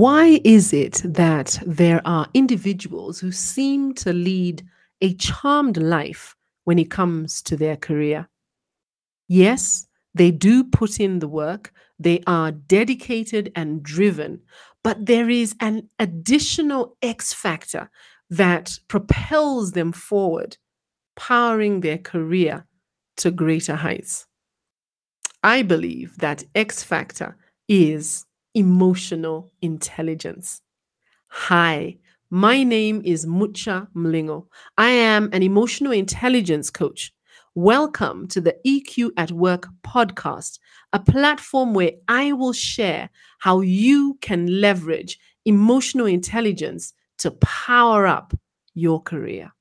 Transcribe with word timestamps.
Why 0.00 0.40
is 0.44 0.72
it 0.72 1.02
that 1.04 1.62
there 1.66 2.00
are 2.06 2.26
individuals 2.32 3.20
who 3.20 3.30
seem 3.32 3.92
to 3.96 4.14
lead 4.14 4.62
a 5.02 5.12
charmed 5.12 5.76
life 5.76 6.34
when 6.64 6.78
it 6.78 6.90
comes 6.90 7.42
to 7.42 7.54
their 7.54 7.76
career? 7.76 8.26
Yes, 9.28 9.88
they 10.14 10.30
do 10.30 10.64
put 10.64 11.00
in 11.00 11.18
the 11.18 11.28
work, 11.28 11.74
they 11.98 12.22
are 12.26 12.50
dedicated 12.50 13.52
and 13.54 13.82
driven, 13.82 14.40
but 14.82 15.04
there 15.04 15.28
is 15.28 15.54
an 15.60 15.90
additional 15.98 16.96
X 17.02 17.34
factor 17.34 17.90
that 18.30 18.78
propels 18.88 19.72
them 19.72 19.92
forward, 19.92 20.56
powering 21.14 21.82
their 21.82 21.98
career 21.98 22.66
to 23.18 23.30
greater 23.30 23.76
heights. 23.76 24.26
I 25.44 25.60
believe 25.60 26.16
that 26.20 26.44
X 26.54 26.82
factor 26.82 27.36
is 27.68 28.24
emotional 28.54 29.52
intelligence. 29.62 30.60
Hi, 31.28 31.98
my 32.30 32.64
name 32.64 33.02
is 33.04 33.26
Mucha 33.26 33.88
Mlingo. 33.94 34.46
I 34.76 34.90
am 34.90 35.30
an 35.32 35.42
emotional 35.42 35.92
intelligence 35.92 36.70
coach. 36.70 37.12
Welcome 37.54 38.26
to 38.28 38.40
the 38.40 38.56
EQ 38.66 39.10
at 39.16 39.30
Work 39.32 39.68
podcast, 39.82 40.58
a 40.92 40.98
platform 41.00 41.74
where 41.74 41.92
I 42.08 42.32
will 42.32 42.52
share 42.52 43.10
how 43.38 43.60
you 43.60 44.18
can 44.20 44.60
leverage 44.60 45.18
emotional 45.44 46.06
intelligence 46.06 46.92
to 47.18 47.32
power 47.32 48.06
up 48.06 48.34
your 48.74 49.00
career. 49.02 49.52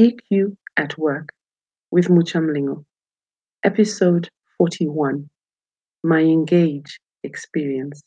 EQ 0.00 0.56
at 0.78 0.96
Work 0.96 1.28
with 1.90 2.08
Mucha 2.08 2.38
Mlingo, 2.38 2.86
episode 3.62 4.30
41 4.56 5.28
My 6.02 6.20
Engage 6.20 6.98
Experience. 7.22 8.00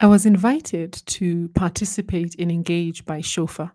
I 0.00 0.06
was 0.06 0.26
invited 0.26 0.92
to 0.92 1.48
participate 1.54 2.34
in 2.34 2.50
Engage 2.50 3.06
by 3.06 3.22
Shofar. 3.22 3.72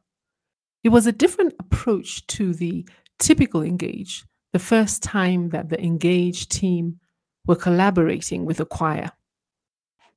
It 0.83 0.89
was 0.89 1.07
a 1.07 1.11
different 1.11 1.55
approach 1.59 2.27
to 2.27 2.53
the 2.53 2.87
typical 3.17 3.63
Engage, 3.63 4.25
the 4.53 4.59
first 4.59 5.01
time 5.01 5.49
that 5.49 5.69
the 5.69 5.83
Engage 5.83 6.49
team 6.49 6.99
were 7.47 7.55
collaborating 7.55 8.45
with 8.45 8.59
a 8.59 8.65
choir. 8.65 9.11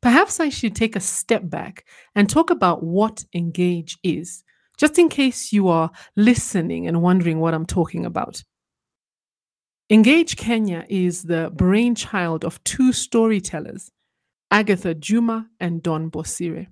Perhaps 0.02 0.40
I 0.40 0.48
should 0.48 0.74
take 0.74 0.96
a 0.96 1.00
step 1.00 1.48
back 1.48 1.84
and 2.14 2.28
talk 2.28 2.50
about 2.50 2.82
what 2.82 3.24
Engage 3.34 3.98
is, 4.02 4.42
just 4.78 4.98
in 4.98 5.08
case 5.08 5.52
you 5.52 5.68
are 5.68 5.90
listening 6.16 6.86
and 6.86 7.02
wondering 7.02 7.38
what 7.38 7.54
I'm 7.54 7.66
talking 7.66 8.06
about. 8.06 8.42
Engage 9.90 10.36
Kenya 10.36 10.86
is 10.88 11.24
the 11.24 11.50
brainchild 11.54 12.44
of 12.44 12.62
two 12.64 12.92
storytellers, 12.92 13.90
Agatha 14.50 14.94
Juma 14.94 15.48
and 15.58 15.82
Don 15.82 16.10
Bosire. 16.10 16.68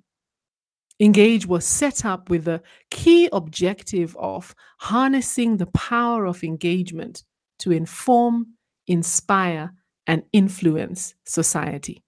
Engage 1.01 1.45
was 1.45 1.65
set 1.65 2.03
up 2.03 2.29
with 2.29 2.45
the 2.45 2.61
key 2.91 3.29
objective 3.31 4.17
of 4.17 4.55
harnessing 4.79 5.57
the 5.57 5.67
power 5.67 6.25
of 6.25 6.43
engagement 6.43 7.23
to 7.59 7.71
inform, 7.71 8.47
inspire, 8.87 9.73
and 10.09 10.23
influence 10.33 11.13
society. 11.23 12.03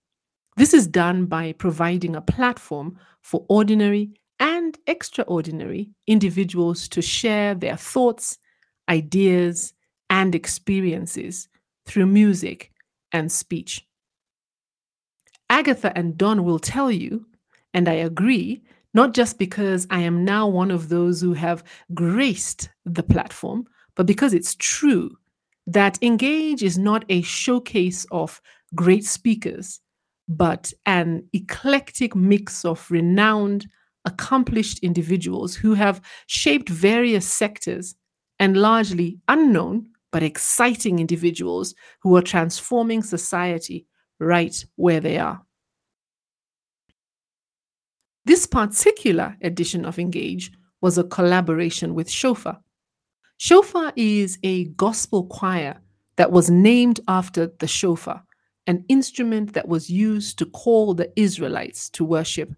This 0.57 0.73
is 0.73 0.87
done 0.87 1.27
by 1.27 1.53
providing 1.53 2.15
a 2.15 2.21
platform 2.21 2.97
for 3.21 3.45
ordinary 3.47 4.09
and 4.39 4.75
extraordinary 4.87 5.91
individuals 6.07 6.87
to 6.89 7.01
share 7.03 7.53
their 7.53 7.77
thoughts, 7.77 8.39
ideas, 8.89 9.73
and 10.09 10.33
experiences 10.33 11.47
through 11.85 12.07
music 12.07 12.71
and 13.11 13.31
speech. 13.31 13.85
Agatha 15.51 15.95
and 15.95 16.17
Don 16.17 16.43
will 16.43 16.59
tell 16.59 16.89
you, 16.89 17.27
and 17.71 17.87
I 17.87 17.93
agree, 17.93 18.63
not 18.95 19.13
just 19.13 19.37
because 19.37 19.85
I 19.91 19.99
am 19.99 20.25
now 20.25 20.47
one 20.47 20.71
of 20.71 20.89
those 20.89 21.21
who 21.21 21.33
have 21.33 21.63
graced 21.93 22.69
the 22.83 23.03
platform, 23.03 23.67
but 23.93 24.07
because 24.07 24.33
it's 24.33 24.55
true 24.55 25.17
that 25.67 26.01
Engage 26.01 26.63
is 26.63 26.77
not 26.77 27.05
a 27.09 27.21
showcase 27.21 28.05
of 28.11 28.41
great 28.75 29.05
speakers, 29.05 29.79
but 30.27 30.73
an 30.85 31.27
eclectic 31.33 32.15
mix 32.15 32.65
of 32.65 32.89
renowned, 32.89 33.67
accomplished 34.05 34.79
individuals 34.79 35.55
who 35.55 35.73
have 35.73 36.01
shaped 36.27 36.69
various 36.69 37.25
sectors 37.25 37.95
and 38.39 38.57
largely 38.57 39.19
unknown 39.27 39.87
but 40.11 40.23
exciting 40.23 40.99
individuals 40.99 41.73
who 42.01 42.15
are 42.15 42.21
transforming 42.21 43.01
society 43.01 43.85
right 44.19 44.65
where 44.75 44.99
they 44.99 45.17
are. 45.17 45.41
This 48.25 48.45
particular 48.45 49.35
edition 49.41 49.85
of 49.85 49.97
Engage 49.97 50.51
was 50.81 50.97
a 50.97 51.03
collaboration 51.03 51.93
with 51.93 52.09
Shofar, 52.09 52.59
Shofar 53.43 53.91
is 53.95 54.37
a 54.43 54.65
gospel 54.65 55.25
choir 55.25 55.81
that 56.17 56.31
was 56.31 56.51
named 56.51 56.99
after 57.07 57.47
the 57.57 57.65
shofar, 57.65 58.23
an 58.67 58.85
instrument 58.87 59.53
that 59.53 59.67
was 59.67 59.89
used 59.89 60.37
to 60.37 60.45
call 60.45 60.93
the 60.93 61.11
Israelites 61.15 61.89
to 61.89 62.05
worship. 62.05 62.53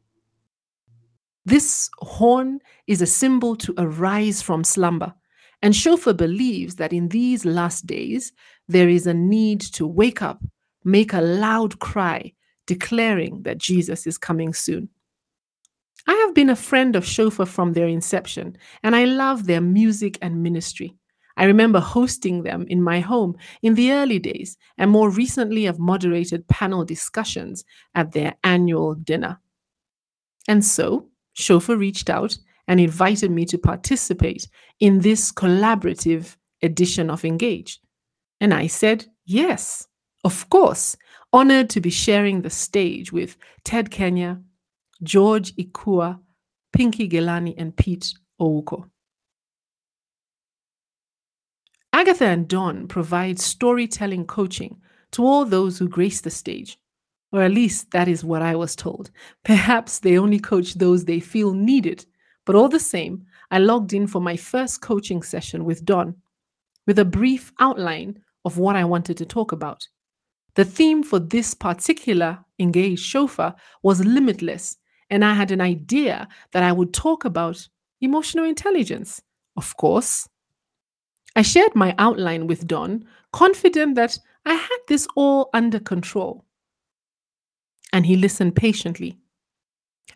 This 1.46 1.90
horn 2.00 2.60
is 2.86 3.02
a 3.02 3.08
symbol 3.08 3.56
to 3.56 3.74
arise 3.78 4.42
from 4.42 4.66
slumber, 4.66 5.14
and 5.62 5.74
Shofar 5.74 6.16
believes 6.16 6.76
that 6.76 6.92
in 6.92 7.08
these 7.08 7.46
last 7.46 7.88
days 7.88 8.34
there 8.68 8.90
is 8.90 9.08
a 9.08 9.14
need 9.14 9.62
to 9.62 9.88
wake 9.88 10.22
up, 10.22 10.44
make 10.84 11.14
a 11.14 11.22
loud 11.22 11.80
cry, 11.80 12.34
declaring 12.68 13.44
that 13.44 13.58
Jesus 13.58 14.06
is 14.06 14.18
coming 14.18 14.54
soon. 14.54 14.90
I 16.06 16.14
have 16.14 16.34
been 16.34 16.50
a 16.50 16.56
friend 16.56 16.96
of 16.96 17.06
Shofar 17.06 17.46
from 17.46 17.74
their 17.74 17.88
inception, 17.88 18.58
and 18.84 18.96
I 18.96 19.06
love 19.06 19.46
their 19.46 19.62
music 19.62 20.18
and 20.22 20.44
ministry. 20.44 20.96
I 21.38 21.46
remember 21.46 21.80
hosting 21.80 22.44
them 22.44 22.66
in 22.68 22.84
my 22.84 23.00
home 23.00 23.36
in 23.62 23.76
the 23.76 23.92
early 23.92 24.20
days, 24.20 24.58
and 24.78 24.92
more 24.92 25.10
recently, 25.10 25.64
have 25.64 25.80
moderated 25.80 26.48
panel 26.48 26.86
discussions 26.86 27.64
at 27.96 28.12
their 28.12 28.36
annual 28.44 28.96
dinner. 28.96 29.40
And 30.48 30.64
so, 30.64 31.08
Shofar 31.34 31.78
reached 31.78 32.10
out 32.10 32.38
and 32.68 32.80
invited 32.80 33.32
me 33.32 33.46
to 33.46 33.58
participate 33.58 34.48
in 34.80 35.00
this 35.00 35.32
collaborative 35.32 36.36
edition 36.62 37.10
of 37.10 37.26
Engage. 37.26 37.80
And 38.40 38.54
I 38.54 38.68
said, 38.68 39.06
yes, 39.26 39.88
of 40.24 40.50
course, 40.50 40.96
honored 41.32 41.70
to 41.72 41.82
be 41.82 41.90
sharing 41.90 42.42
the 42.42 42.50
stage 42.50 43.12
with 43.12 43.38
Ted 43.64 43.90
Kenya, 43.90 44.40
George 45.04 45.54
Ikua, 45.56 46.20
Pinky 46.72 47.08
Ghelani, 47.10 47.54
and 47.58 47.76
Pete 47.76 48.14
Ouko. 48.40 48.90
Agatha 51.92 52.26
and 52.26 52.48
Don 52.48 52.88
provide 52.88 53.40
storytelling 53.40 54.26
coaching 54.26 54.82
to 55.12 55.24
all 55.24 55.46
those 55.46 55.78
who 55.78 55.88
grace 55.88 56.22
the 56.22 56.32
stage, 56.32 56.80
or 57.32 57.44
at 57.44 57.52
least 57.52 57.92
that 57.92 58.08
is 58.08 58.24
what 58.24 58.42
I 58.42 58.56
was 58.56 58.76
told. 58.76 59.12
Perhaps 59.44 60.00
they 60.00 60.18
only 60.18 60.40
coach 60.40 60.74
those 60.74 61.06
they 61.06 61.20
feel 61.20 61.54
needed, 61.54 62.06
but 62.46 62.56
all 62.56 62.70
the 62.70 62.80
same, 62.80 63.26
I 63.52 63.60
logged 63.60 63.94
in 63.94 64.08
for 64.08 64.20
my 64.20 64.36
first 64.36 64.82
coaching 64.82 65.22
session 65.22 65.66
with 65.66 65.86
Don 65.86 66.16
with 66.88 67.00
a 67.00 67.06
brief 67.06 67.54
outline 67.60 68.20
of 68.44 68.58
what 68.58 68.76
I 68.76 68.84
wanted 68.84 69.18
to 69.18 69.26
talk 69.26 69.52
about. 69.52 69.88
The 70.56 70.66
theme 70.66 71.04
for 71.04 71.20
this 71.20 71.54
particular 71.54 72.40
engaged 72.60 73.06
Shofar 73.06 73.56
was 73.82 74.04
limitless 74.04 74.78
and 75.10 75.24
I 75.24 75.34
had 75.34 75.52
an 75.52 75.62
idea 75.62 76.28
that 76.52 76.64
I 76.64 76.72
would 76.72 76.94
talk 76.94 77.26
about 77.26 77.68
emotional 78.02 78.46
intelligence. 78.46 79.22
Of 79.56 79.76
course. 79.78 80.28
I 81.36 81.42
shared 81.42 81.76
my 81.76 81.96
outline 81.98 82.48
with 82.48 82.68
Don, 82.68 83.06
confident 83.32 83.96
that 83.96 84.20
I 84.46 84.54
had 84.54 84.80
this 84.88 85.08
all 85.16 85.50
under 85.54 85.80
control. 85.80 86.46
And 87.92 88.06
he 88.06 88.16
listened 88.16 88.56
patiently. 88.56 89.18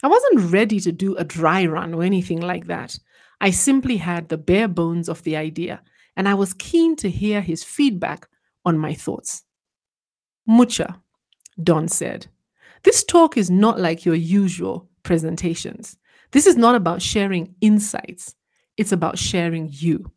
I 0.04 0.08
wasn't 0.08 0.52
ready 0.52 0.80
to 0.82 0.92
do 0.92 1.16
a 1.16 1.24
dry 1.24 1.66
run 1.66 1.94
or 1.94 2.04
anything 2.04 2.42
like 2.42 2.68
that. 2.68 2.98
I 3.42 3.52
simply 3.52 3.98
had 3.98 4.30
the 4.30 4.38
bare 4.38 4.68
bones 4.68 5.10
of 5.10 5.24
the 5.24 5.36
idea, 5.36 5.82
and 6.16 6.28
I 6.28 6.34
was 6.34 6.54
keen 6.54 6.96
to 6.98 7.10
hear 7.10 7.42
his 7.42 7.64
feedback 7.64 8.28
on 8.66 8.78
my 8.78 8.94
thoughts. 8.94 9.44
Mucha, 10.48 11.02
Don 11.62 11.88
said. 11.88 12.28
This 12.84 13.04
talk 13.04 13.38
is 13.38 13.50
not 13.50 13.80
like 13.80 14.06
your 14.06 14.16
usual 14.16 14.90
presentations. 15.04 15.98
This 16.32 16.48
is 16.48 16.58
not 16.58 16.76
about 16.76 17.02
sharing 17.02 17.56
insights, 17.62 18.36
it's 18.78 18.92
about 18.92 19.18
sharing 19.18 19.70
you. 19.72 20.12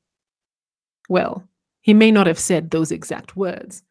Well, 1.09 1.45
he 1.81 1.95
may 1.95 2.11
not 2.11 2.27
have 2.27 2.39
said 2.39 2.71
those 2.71 2.93
exact 2.93 3.37
words, 3.37 3.83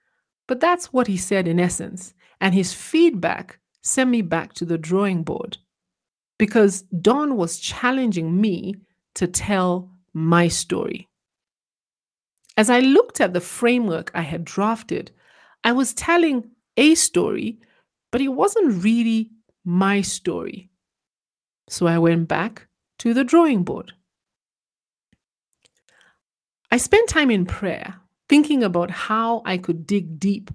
But 0.48 0.60
that's 0.60 0.92
what 0.92 1.08
he 1.08 1.18
said 1.18 1.48
in 1.48 1.60
essence. 1.60 2.16
And 2.42 2.56
his 2.56 2.74
feedback 2.74 3.60
sent 3.84 4.10
me 4.10 4.24
back 4.24 4.54
to 4.54 4.66
the 4.66 4.80
drawing 4.80 5.24
board 5.24 5.58
because 6.40 6.84
Don 7.02 7.36
was 7.38 7.60
challenging 7.60 8.42
me 8.42 8.76
to 9.16 9.28
tell 9.28 9.92
my 10.14 10.48
story. 10.48 11.08
As 12.58 12.70
I 12.70 12.80
looked 12.80 13.22
at 13.22 13.34
the 13.34 13.42
framework 13.42 14.12
I 14.16 14.22
had 14.22 14.44
drafted, 14.44 15.12
I 15.64 15.72
was 15.72 15.94
telling 15.94 16.50
a 16.78 16.96
story, 16.96 17.60
but 18.12 18.22
it 18.22 18.30
wasn't 18.30 18.84
really 18.84 19.30
my 19.64 20.02
story. 20.02 20.70
So 21.70 21.88
I 21.88 21.98
went 22.00 22.28
back 22.28 22.68
to 23.00 23.14
the 23.14 23.24
drawing 23.24 23.64
board. 23.64 23.94
I 26.72 26.78
spent 26.78 27.10
time 27.10 27.32
in 27.32 27.46
prayer 27.46 27.96
thinking 28.28 28.64
about 28.64 28.92
how 28.92 29.42
I 29.46 29.58
could 29.58 29.88
dig 29.88 30.20
deep 30.20 30.52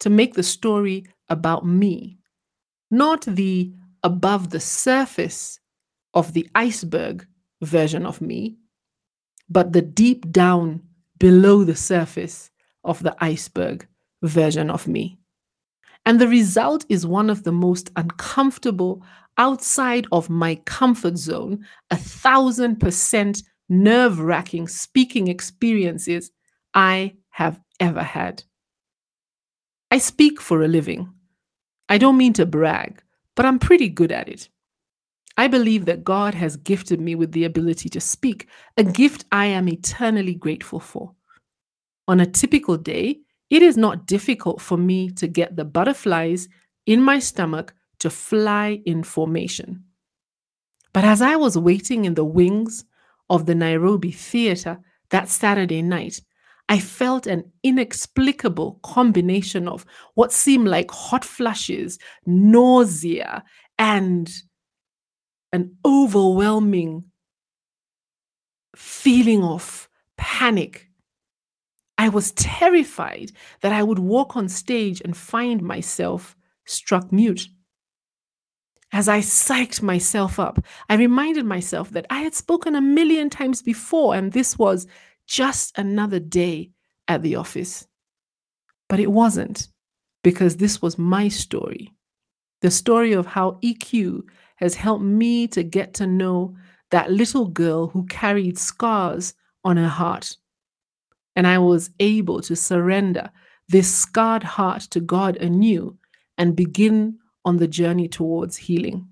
to 0.00 0.10
make 0.10 0.34
the 0.34 0.42
story 0.42 1.06
about 1.28 1.66
me, 1.66 2.18
not 2.90 3.22
the 3.22 3.72
above 4.02 4.50
the 4.50 4.60
surface 4.60 5.60
of 6.14 6.32
the 6.32 6.48
iceberg 6.54 7.26
version 7.60 8.06
of 8.06 8.20
me, 8.20 8.56
but 9.50 9.72
the 9.72 9.82
deep 9.82 10.30
down 10.30 10.82
below 11.18 11.64
the 11.64 11.76
surface 11.76 12.50
of 12.84 13.02
the 13.02 13.14
iceberg 13.22 13.86
version 14.22 14.70
of 14.70 14.86
me. 14.86 15.17
And 16.08 16.18
the 16.18 16.26
result 16.26 16.86
is 16.88 17.04
one 17.04 17.28
of 17.28 17.44
the 17.44 17.52
most 17.52 17.90
uncomfortable, 17.94 19.04
outside 19.36 20.06
of 20.10 20.30
my 20.30 20.54
comfort 20.64 21.18
zone, 21.18 21.66
a 21.90 21.96
thousand 21.98 22.80
percent 22.80 23.42
nerve 23.68 24.18
wracking 24.18 24.68
speaking 24.68 25.28
experiences 25.28 26.30
I 26.72 27.12
have 27.28 27.60
ever 27.78 28.02
had. 28.02 28.42
I 29.90 29.98
speak 29.98 30.40
for 30.40 30.62
a 30.62 30.66
living. 30.66 31.12
I 31.90 31.98
don't 31.98 32.16
mean 32.16 32.32
to 32.32 32.46
brag, 32.46 33.02
but 33.36 33.44
I'm 33.44 33.58
pretty 33.58 33.90
good 33.90 34.10
at 34.10 34.30
it. 34.30 34.48
I 35.36 35.46
believe 35.46 35.84
that 35.84 36.04
God 36.04 36.32
has 36.32 36.56
gifted 36.56 37.02
me 37.02 37.16
with 37.16 37.32
the 37.32 37.44
ability 37.44 37.90
to 37.90 38.00
speak, 38.00 38.48
a 38.78 38.82
gift 38.82 39.26
I 39.30 39.44
am 39.44 39.68
eternally 39.68 40.36
grateful 40.36 40.80
for. 40.80 41.12
On 42.08 42.18
a 42.18 42.24
typical 42.24 42.78
day, 42.78 43.20
it 43.50 43.62
is 43.62 43.76
not 43.76 44.06
difficult 44.06 44.60
for 44.60 44.76
me 44.76 45.10
to 45.12 45.26
get 45.26 45.56
the 45.56 45.64
butterflies 45.64 46.48
in 46.86 47.00
my 47.00 47.18
stomach 47.18 47.74
to 48.00 48.10
fly 48.10 48.80
in 48.84 49.02
formation. 49.02 49.84
But 50.92 51.04
as 51.04 51.22
I 51.22 51.36
was 51.36 51.56
waiting 51.56 52.04
in 52.04 52.14
the 52.14 52.24
wings 52.24 52.84
of 53.30 53.46
the 53.46 53.54
Nairobi 53.54 54.10
theater 54.10 54.78
that 55.10 55.28
Saturday 55.28 55.82
night, 55.82 56.20
I 56.68 56.78
felt 56.78 57.26
an 57.26 57.50
inexplicable 57.62 58.78
combination 58.82 59.68
of 59.68 59.86
what 60.14 60.32
seemed 60.32 60.68
like 60.68 60.90
hot 60.90 61.24
flushes, 61.24 61.98
nausea, 62.26 63.42
and 63.78 64.30
an 65.52 65.76
overwhelming 65.84 67.04
feeling 68.76 69.42
of 69.42 69.88
panic. 70.18 70.87
I 71.98 72.08
was 72.08 72.30
terrified 72.32 73.32
that 73.60 73.72
I 73.72 73.82
would 73.82 73.98
walk 73.98 74.36
on 74.36 74.48
stage 74.48 75.02
and 75.04 75.16
find 75.16 75.60
myself 75.60 76.36
struck 76.64 77.12
mute. 77.12 77.48
As 78.92 79.08
I 79.08 79.18
psyched 79.18 79.82
myself 79.82 80.38
up, 80.38 80.64
I 80.88 80.94
reminded 80.94 81.44
myself 81.44 81.90
that 81.90 82.06
I 82.08 82.20
had 82.20 82.34
spoken 82.34 82.76
a 82.76 82.80
million 82.80 83.28
times 83.28 83.60
before 83.60 84.14
and 84.14 84.32
this 84.32 84.56
was 84.56 84.86
just 85.26 85.76
another 85.76 86.20
day 86.20 86.70
at 87.08 87.22
the 87.22 87.34
office. 87.36 87.86
But 88.88 89.00
it 89.00 89.10
wasn't, 89.10 89.68
because 90.22 90.56
this 90.56 90.80
was 90.80 90.98
my 90.98 91.28
story. 91.28 91.92
The 92.62 92.70
story 92.70 93.12
of 93.12 93.26
how 93.26 93.58
EQ 93.62 94.22
has 94.56 94.74
helped 94.74 95.04
me 95.04 95.46
to 95.48 95.62
get 95.62 95.94
to 95.94 96.06
know 96.06 96.56
that 96.90 97.10
little 97.10 97.46
girl 97.48 97.88
who 97.88 98.06
carried 98.06 98.58
scars 98.58 99.34
on 99.64 99.76
her 99.76 99.88
heart. 99.88 100.36
And 101.38 101.46
I 101.46 101.58
was 101.58 101.90
able 102.00 102.40
to 102.42 102.56
surrender 102.56 103.30
this 103.68 103.94
scarred 103.94 104.42
heart 104.42 104.82
to 104.90 104.98
God 104.98 105.36
anew 105.36 105.96
and 106.36 106.56
begin 106.56 107.18
on 107.44 107.58
the 107.58 107.68
journey 107.68 108.08
towards 108.08 108.56
healing. 108.56 109.06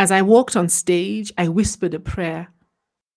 As 0.00 0.10
I 0.10 0.22
walked 0.22 0.56
on 0.56 0.68
stage, 0.68 1.32
I 1.38 1.46
whispered 1.46 1.94
a 1.94 2.00
prayer 2.00 2.48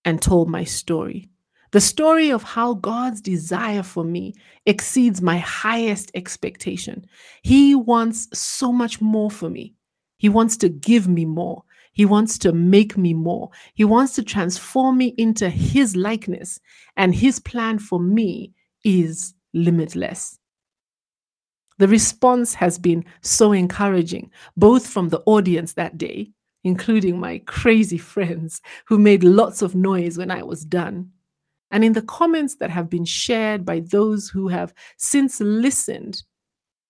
and 0.04 0.22
told 0.22 0.48
my 0.48 0.62
story. 0.62 1.28
The 1.72 1.80
story 1.80 2.30
of 2.30 2.44
how 2.44 2.74
God's 2.74 3.20
desire 3.20 3.82
for 3.82 4.04
me 4.04 4.34
exceeds 4.66 5.20
my 5.20 5.38
highest 5.38 6.12
expectation. 6.14 7.06
He 7.42 7.74
wants 7.74 8.28
so 8.38 8.70
much 8.70 9.00
more 9.00 9.32
for 9.32 9.50
me. 9.50 9.74
He 10.16 10.28
wants 10.28 10.56
to 10.58 10.68
give 10.68 11.08
me 11.08 11.24
more. 11.24 11.64
He 11.92 12.04
wants 12.04 12.38
to 12.38 12.52
make 12.52 12.96
me 12.96 13.14
more. 13.14 13.50
He 13.74 13.84
wants 13.84 14.14
to 14.14 14.22
transform 14.22 14.98
me 14.98 15.14
into 15.18 15.50
His 15.50 15.96
likeness. 15.96 16.60
And 16.96 17.14
His 17.14 17.38
plan 17.38 17.78
for 17.78 17.98
me 17.98 18.52
is 18.84 19.34
limitless. 19.52 20.38
The 21.78 21.88
response 21.88 22.54
has 22.54 22.78
been 22.78 23.04
so 23.22 23.52
encouraging, 23.52 24.30
both 24.56 24.86
from 24.86 25.08
the 25.08 25.22
audience 25.24 25.72
that 25.74 25.96
day, 25.96 26.30
including 26.62 27.18
my 27.18 27.38
crazy 27.46 27.98
friends 28.12 28.60
who 28.86 28.98
made 28.98 29.24
lots 29.24 29.62
of 29.62 29.74
noise 29.74 30.18
when 30.18 30.30
I 30.30 30.42
was 30.42 30.64
done, 30.64 31.10
and 31.70 31.84
in 31.84 31.92
the 31.92 32.02
comments 32.02 32.56
that 32.56 32.70
have 32.70 32.90
been 32.90 33.04
shared 33.04 33.64
by 33.64 33.80
those 33.80 34.28
who 34.28 34.48
have 34.48 34.74
since 34.98 35.40
listened 35.40 36.22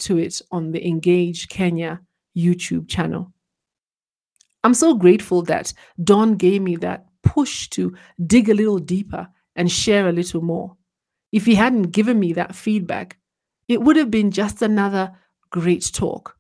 to 0.01 0.19
it 0.19 0.41
on 0.51 0.73
the 0.73 0.85
Engage 0.87 1.49
Kenya 1.49 2.01
YouTube 2.37 2.89
channel. 2.89 3.33
I'm 4.63 4.75
so 4.75 4.95
grateful 4.95 5.43
that 5.43 5.73
Don 6.03 6.37
gave 6.37 6.63
me 6.63 6.77
that 6.77 7.07
push 7.23 7.69
to 7.71 7.95
dig 8.27 8.49
a 8.49 8.55
little 8.55 8.79
deeper 8.79 9.29
and 9.57 9.71
share 9.71 10.09
a 10.09 10.13
little 10.13 10.43
more. 10.43 10.77
If 11.33 11.47
he 11.47 11.55
hadn't 11.55 11.93
given 11.93 12.19
me 12.19 12.33
that 12.35 12.55
feedback, 12.55 13.19
it 13.69 13.81
would 13.81 13.97
have 13.97 14.11
been 14.11 14.31
just 14.31 14.63
another 14.63 15.13
great 15.51 15.91
talk. 15.93 16.37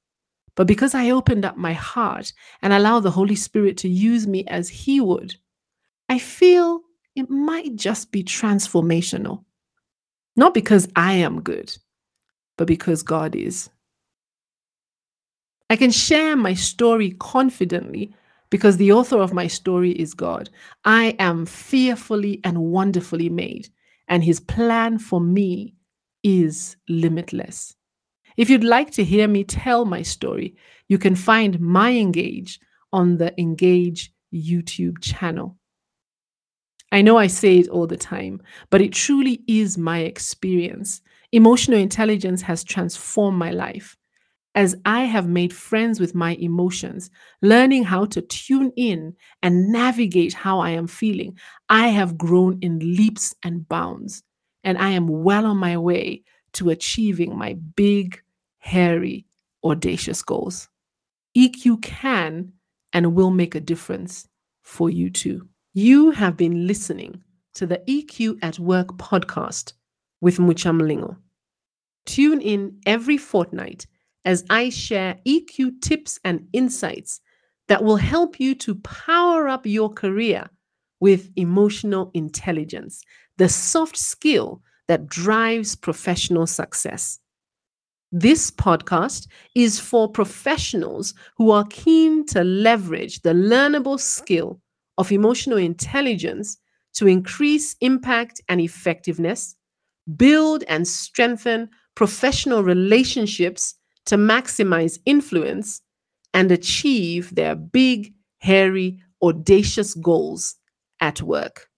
But 0.56 0.66
because 0.66 0.94
I 0.94 1.11
opened 1.11 1.44
up 1.44 1.56
my 1.56 1.73
heart 1.73 2.33
and 2.61 2.73
allowed 2.73 3.00
the 3.00 3.11
Holy 3.11 3.37
Spirit 3.37 3.76
to 3.78 3.88
use 3.88 4.26
me 4.26 4.44
as 4.47 4.68
He 4.68 5.00
would, 5.00 5.37
I 6.09 6.18
feel 6.18 6.83
it 7.14 7.30
might 7.30 7.76
just 7.76 8.11
be 8.11 8.25
transformational. 8.25 9.44
Not 10.37 10.54
because 10.54 10.88
I 10.97 11.14
am 11.14 11.40
good, 11.40 11.76
but 12.59 12.66
because 12.66 13.02
God 13.02 13.35
is. 13.37 13.71
I 15.68 15.76
can 15.76 15.92
share 15.92 16.37
my 16.37 16.54
story 16.54 17.12
confidently 17.12 18.12
because 18.50 18.76
the 18.76 18.92
author 18.92 19.19
of 19.19 19.33
my 19.33 19.47
story 19.47 19.92
is 19.92 20.14
God. 20.14 20.50
I 20.85 21.16
am 21.19 21.47
fearfully 21.47 22.40
and 22.45 22.59
wonderfully 22.59 23.28
made, 23.28 23.69
and 24.09 24.23
his 24.23 24.40
plan 24.40 24.99
for 24.99 25.21
me 25.21 25.75
is 26.23 26.76
limitless. 26.88 27.75
If 28.37 28.50
you'd 28.50 28.64
like 28.64 28.90
to 28.92 29.04
hear 29.04 29.28
me 29.28 29.45
tell 29.45 29.85
my 29.85 30.02
story, 30.02 30.57
you 30.88 30.99
can 30.99 31.14
find 31.14 31.61
my 31.61 31.92
Engage 31.92 32.59
on 32.92 33.16
the 33.16 33.38
Engage 33.40 34.12
YouTube 34.35 35.00
channel. 35.00 35.57
I 36.92 37.02
know 37.02 37.16
I 37.16 37.28
say 37.28 37.59
it 37.59 37.69
all 37.69 37.87
the 37.87 37.97
time, 37.97 38.42
but 38.71 38.80
it 38.80 38.92
truly 38.92 39.42
is 39.47 39.78
my 39.78 40.00
experience. 40.00 41.02
Emotional 41.33 41.78
intelligence 41.78 42.42
has 42.42 42.64
transformed 42.64 43.38
my 43.38 43.52
life. 43.52 43.97
As 44.54 44.75
I 44.85 45.04
have 45.04 45.28
made 45.28 45.52
friends 45.52 46.00
with 46.00 46.14
my 46.14 46.35
emotions, 46.35 47.09
learning 47.40 47.85
how 47.85 48.04
to 48.07 48.21
tune 48.21 48.73
in 48.76 49.14
and 49.42 49.71
navigate 49.71 50.33
how 50.35 50.59
I 50.59 50.71
am 50.71 50.88
feeling, 50.88 51.38
I 51.69 51.88
have 51.88 52.19
grown 52.19 52.59
in 52.61 52.80
leaps 52.80 53.35
and 53.45 53.69
bounds, 53.69 54.25
and 54.64 54.76
I 54.76 54.90
am 54.90 55.07
well 55.07 55.47
on 55.47 55.57
my 55.57 55.76
way 55.78 56.25
to 56.54 56.71
achieving 56.71 57.37
my 57.38 57.54
big, 57.76 58.21
hairy, 58.59 59.25
audacious 59.62 60.21
goals. 60.23 60.69
EQ 61.37 61.80
can 61.83 62.52
and 62.92 63.14
will 63.14 63.30
make 63.30 63.54
a 63.54 63.61
difference 63.61 64.28
for 64.62 64.90
you 64.90 65.11
too. 65.11 65.49
You 65.75 66.11
have 66.11 66.37
been 66.37 66.66
listening 66.66 67.23
to 67.54 67.66
the 67.66 67.78
EQ 67.88 68.38
at 68.42 68.59
Work 68.59 68.88
podcast 68.99 69.75
with 70.21 70.40
Mucha 70.40 70.71
Mlingo. 70.71 71.16
Tune 72.04 72.40
in 72.40 72.80
every 72.85 73.16
fortnight 73.16 73.87
as 74.24 74.44
I 74.50 74.68
share 74.68 75.18
EQ 75.26 75.80
tips 75.80 76.18
and 76.24 76.46
insights 76.52 77.20
that 77.68 77.84
will 77.84 77.96
help 77.96 78.40
you 78.40 78.54
to 78.56 78.74
power 78.76 79.48
up 79.48 79.66
your 79.66 79.92
career 79.92 80.50
with 81.00 81.30
emotional 81.36 82.10
intelligence, 82.14 83.02
the 83.38 83.48
soft 83.48 83.96
skill 83.96 84.62
that 84.88 85.06
drives 85.06 85.76
professional 85.76 86.46
success. 86.46 87.18
This 88.12 88.50
podcast 88.50 89.28
is 89.54 89.78
for 89.78 90.10
professionals 90.10 91.14
who 91.36 91.52
are 91.52 91.64
keen 91.70 92.26
to 92.26 92.42
leverage 92.42 93.22
the 93.22 93.32
learnable 93.32 94.00
skill 94.00 94.60
of 94.98 95.12
emotional 95.12 95.58
intelligence 95.58 96.58
to 96.94 97.06
increase 97.06 97.76
impact 97.80 98.40
and 98.48 98.60
effectiveness, 98.60 99.54
build 100.16 100.64
and 100.64 100.88
strengthen 100.88 101.70
professional 101.94 102.64
relationships 102.64 103.76
to 104.07 104.16
maximize 104.16 104.99
influence 105.07 105.83
and 106.33 106.50
achieve 106.52 107.35
their 107.35 107.54
big, 107.54 108.12
hairy, 108.38 109.00
audacious 109.23 109.95
goals 109.95 110.57
at 111.00 111.23
work. 111.23 111.69